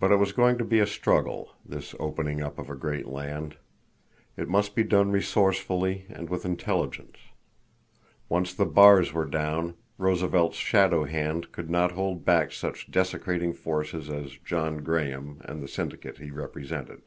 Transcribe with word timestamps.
But 0.00 0.10
it 0.10 0.16
was 0.16 0.32
going 0.32 0.58
to 0.58 0.64
be 0.64 0.80
a 0.80 0.88
struggle, 0.88 1.52
this 1.64 1.94
opening 2.00 2.42
up 2.42 2.58
of 2.58 2.68
a 2.68 2.74
great 2.74 3.06
land. 3.06 3.58
It 4.36 4.48
must 4.48 4.74
be 4.74 4.82
done 4.82 5.12
resourcefully 5.12 6.06
and 6.08 6.28
with 6.28 6.44
intelligence. 6.44 7.16
Once 8.28 8.52
the 8.52 8.66
bars 8.66 9.12
were 9.12 9.24
down, 9.26 9.76
Roosevelt's 9.98 10.56
shadow 10.58 11.04
hand 11.04 11.52
could 11.52 11.70
not 11.70 11.92
hold 11.92 12.24
back 12.24 12.50
such 12.50 12.90
desecrating 12.90 13.52
forces 13.52 14.10
as 14.10 14.36
John 14.44 14.78
Graham 14.78 15.40
and 15.44 15.62
the 15.62 15.68
syndicate 15.68 16.18
he 16.18 16.32
represented. 16.32 17.02